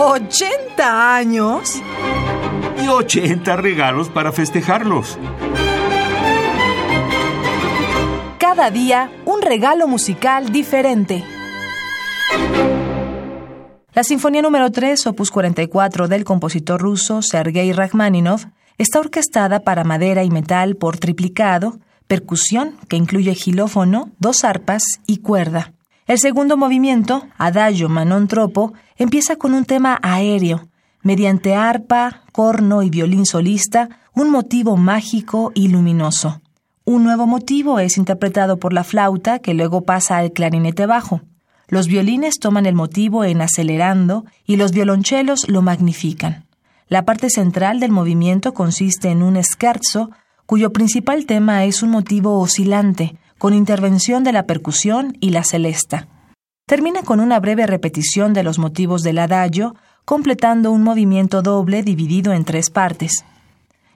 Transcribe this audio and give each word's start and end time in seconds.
¿80 0.00 0.80
años? 0.80 1.82
Y 2.82 2.88
80 2.88 3.54
regalos 3.56 4.08
para 4.08 4.32
festejarlos. 4.32 5.18
Cada 8.38 8.70
día 8.70 9.12
un 9.26 9.42
regalo 9.42 9.86
musical 9.86 10.52
diferente. 10.52 11.22
La 13.92 14.02
Sinfonía 14.02 14.40
número 14.40 14.70
3, 14.70 15.06
opus 15.06 15.30
44 15.30 16.08
del 16.08 16.24
compositor 16.24 16.80
ruso 16.80 17.20
Sergei 17.20 17.70
Rachmaninoff 17.74 18.46
está 18.78 19.00
orquestada 19.00 19.60
para 19.60 19.84
madera 19.84 20.24
y 20.24 20.30
metal 20.30 20.76
por 20.76 20.96
triplicado, 20.96 21.78
percusión, 22.06 22.78
que 22.88 22.96
incluye 22.96 23.34
gilófono, 23.34 24.08
dos 24.18 24.44
arpas 24.44 24.82
y 25.06 25.18
cuerda. 25.18 25.74
El 26.10 26.18
segundo 26.18 26.56
movimiento, 26.56 27.28
Adagio 27.38 27.88
Manon 27.88 28.26
Tropo, 28.26 28.72
empieza 29.00 29.36
con 29.36 29.54
un 29.54 29.64
tema 29.64 29.98
aéreo, 30.02 30.68
mediante 31.02 31.54
arpa, 31.54 32.22
corno 32.32 32.82
y 32.82 32.90
violín 32.90 33.24
solista, 33.24 33.88
un 34.14 34.30
motivo 34.30 34.76
mágico 34.76 35.52
y 35.54 35.68
luminoso. 35.68 36.42
Un 36.84 37.04
nuevo 37.04 37.26
motivo 37.26 37.78
es 37.78 37.96
interpretado 37.96 38.58
por 38.58 38.74
la 38.74 38.84
flauta, 38.84 39.38
que 39.38 39.54
luego 39.54 39.84
pasa 39.84 40.18
al 40.18 40.32
clarinete 40.32 40.84
bajo. 40.84 41.22
Los 41.66 41.88
violines 41.88 42.40
toman 42.40 42.66
el 42.66 42.74
motivo 42.74 43.24
en 43.24 43.40
acelerando 43.40 44.26
y 44.44 44.56
los 44.56 44.72
violonchelos 44.72 45.48
lo 45.48 45.62
magnifican. 45.62 46.44
La 46.86 47.06
parte 47.06 47.30
central 47.30 47.80
del 47.80 47.92
movimiento 47.92 48.52
consiste 48.52 49.08
en 49.08 49.22
un 49.22 49.42
scherzo, 49.42 50.10
cuyo 50.44 50.74
principal 50.74 51.24
tema 51.24 51.64
es 51.64 51.82
un 51.82 51.88
motivo 51.88 52.38
oscilante, 52.38 53.16
con 53.38 53.54
intervención 53.54 54.24
de 54.24 54.32
la 54.32 54.44
percusión 54.44 55.16
y 55.20 55.30
la 55.30 55.42
celesta. 55.42 56.06
Termina 56.70 57.02
con 57.02 57.18
una 57.18 57.40
breve 57.40 57.66
repetición 57.66 58.32
de 58.32 58.44
los 58.44 58.60
motivos 58.60 59.02
del 59.02 59.18
adagio, 59.18 59.74
completando 60.04 60.70
un 60.70 60.84
movimiento 60.84 61.42
doble 61.42 61.82
dividido 61.82 62.32
en 62.32 62.44
tres 62.44 62.70
partes. 62.70 63.24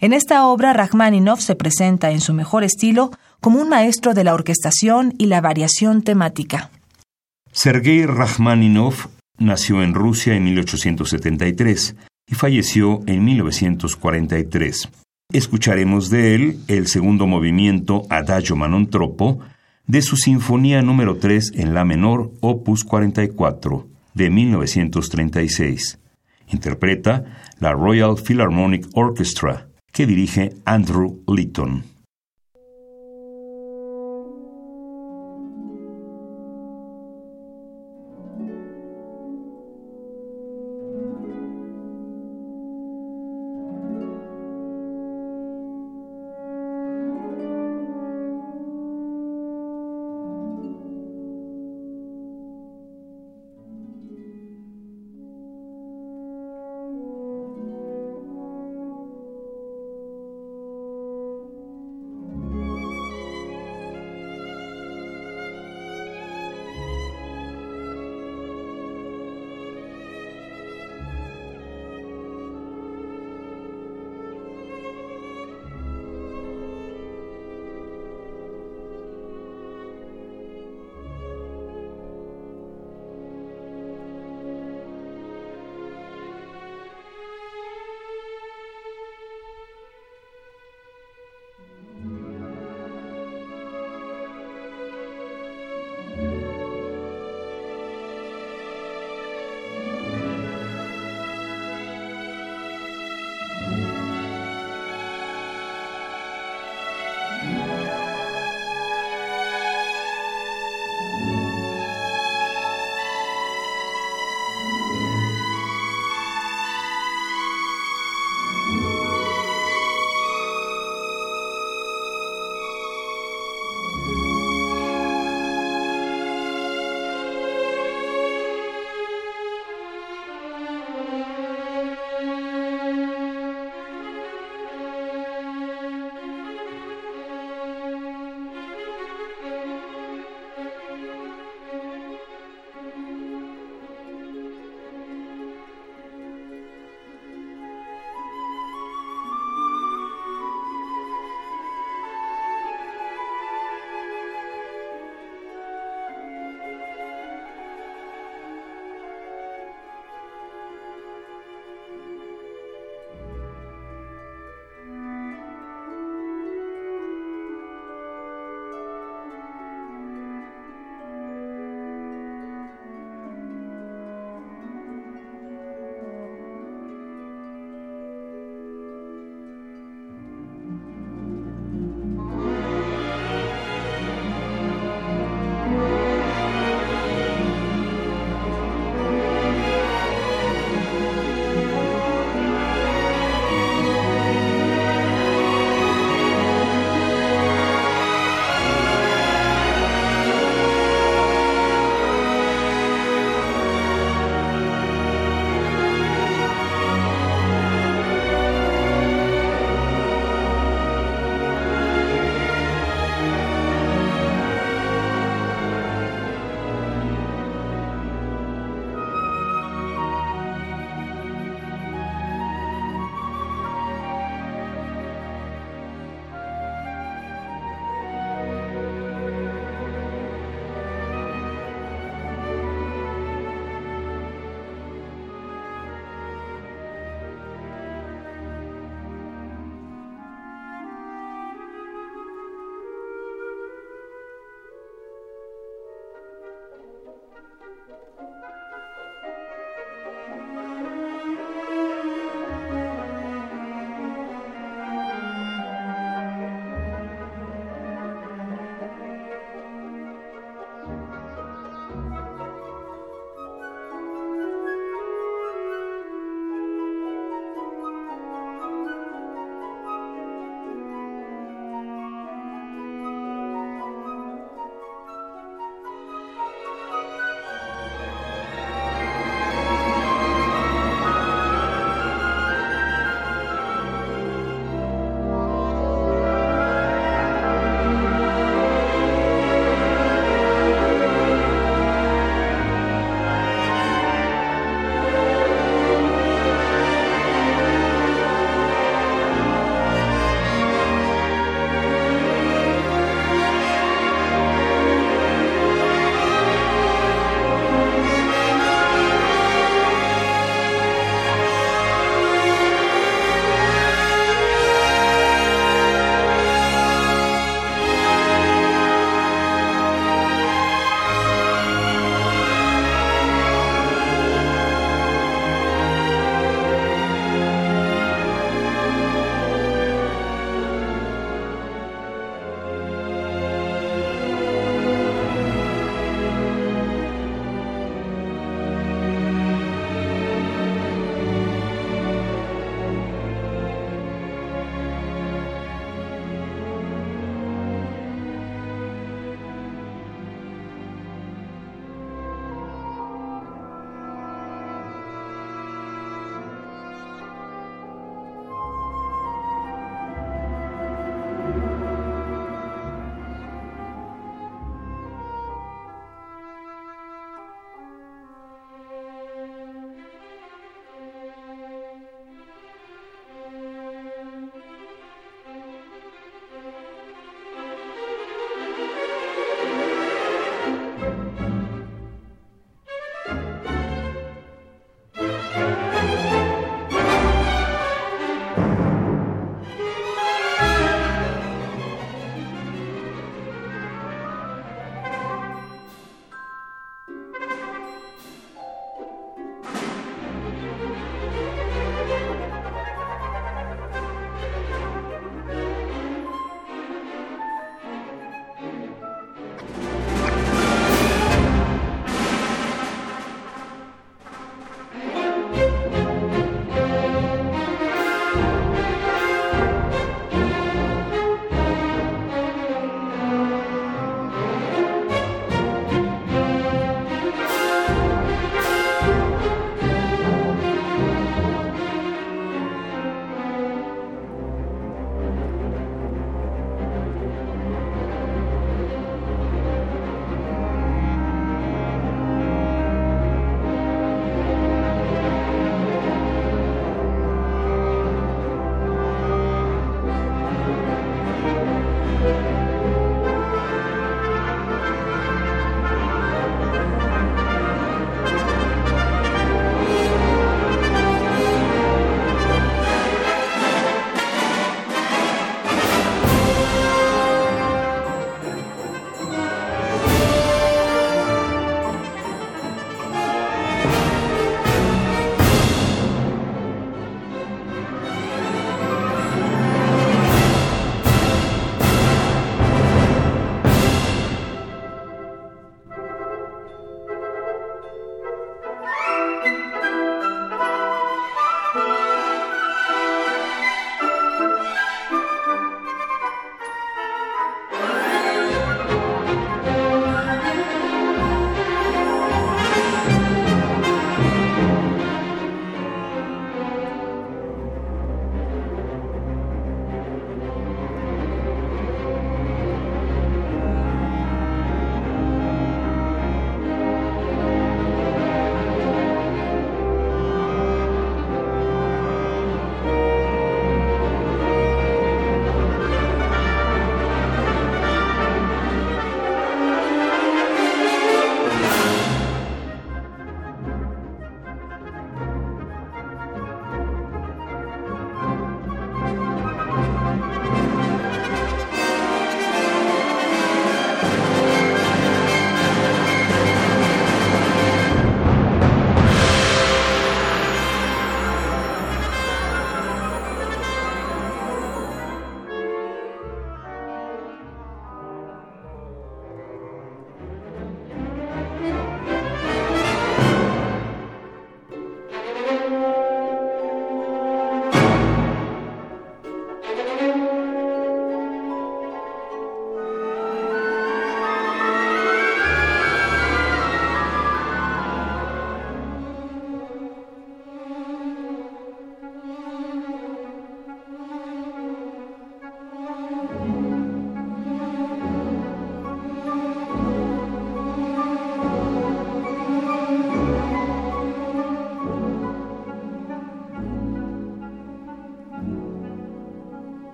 En 0.00 0.12
esta 0.12 0.44
obra, 0.46 0.74
Rachmaninoff 0.74 1.40
se 1.40 1.56
presenta 1.56 2.10
en 2.10 2.20
su 2.20 2.34
mejor 2.34 2.64
estilo 2.64 3.10
como 3.40 3.58
un 3.58 3.70
maestro 3.70 4.12
de 4.12 4.22
la 4.22 4.34
orquestación 4.34 5.14
y 5.16 5.28
la 5.28 5.40
variación 5.40 6.02
temática. 6.02 6.70
Sergei 7.52 8.04
Rachmaninoff 8.04 9.06
nació 9.38 9.82
en 9.82 9.94
Rusia 9.94 10.34
en 10.34 10.44
1873 10.44 11.96
y 12.30 12.34
falleció 12.34 13.00
en 13.06 13.24
1943. 13.24 14.90
Escucharemos 15.32 16.10
de 16.10 16.34
él 16.34 16.60
el 16.68 16.86
segundo 16.86 17.26
movimiento 17.26 18.02
Adagio 18.10 18.56
Manon 18.56 18.90
Tropo 18.90 19.38
de 19.88 20.02
su 20.02 20.16
Sinfonía 20.16 20.82
número 20.82 21.16
3 21.16 21.52
en 21.54 21.72
La 21.72 21.84
menor, 21.84 22.30
opus 22.40 22.84
44, 22.84 23.88
de 24.12 24.30
1936. 24.30 25.98
Interpreta 26.48 27.24
la 27.58 27.72
Royal 27.72 28.16
Philharmonic 28.16 28.86
Orchestra, 28.92 29.68
que 29.90 30.06
dirige 30.06 30.52
Andrew 30.66 31.22
Litton. 31.26 31.97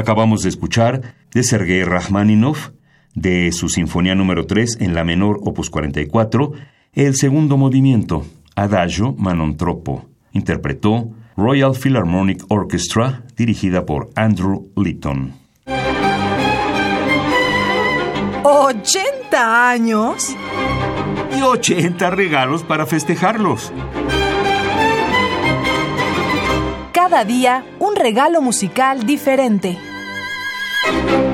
Acabamos 0.00 0.42
de 0.42 0.48
escuchar 0.48 1.14
de 1.30 1.42
Sergei 1.42 1.84
Rachmaninoff, 1.84 2.70
de 3.14 3.52
su 3.52 3.68
Sinfonía 3.68 4.14
número 4.14 4.46
3 4.46 4.78
en 4.80 4.94
la 4.94 5.04
menor 5.04 5.40
opus 5.42 5.68
44, 5.68 6.52
el 6.94 7.16
segundo 7.16 7.58
movimiento, 7.58 8.24
Adagio 8.56 9.14
Manontropo. 9.18 10.06
Interpretó 10.32 11.10
Royal 11.36 11.74
Philharmonic 11.74 12.42
Orchestra, 12.48 13.24
dirigida 13.36 13.84
por 13.84 14.08
Andrew 14.16 14.70
Litton. 14.74 15.34
¿80 18.42 19.34
años? 19.34 20.34
Y 21.36 21.42
80 21.42 22.10
regalos 22.10 22.62
para 22.62 22.86
festejarlos. 22.86 23.70
Cada 26.94 27.26
día 27.26 27.66
un 27.78 27.96
regalo 27.96 28.40
musical 28.40 29.04
diferente. 29.04 29.76
thank 30.82 31.10
you 31.10 31.29